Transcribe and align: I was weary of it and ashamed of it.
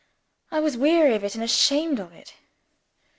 I 0.49 0.61
was 0.61 0.77
weary 0.77 1.13
of 1.13 1.23
it 1.23 1.35
and 1.35 1.43
ashamed 1.43 1.99
of 1.99 2.11
it. 2.11 2.33